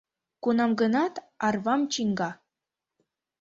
Кунам-гынат 0.43 1.13
арвам 1.47 1.81
чӱҥга. 1.93 2.29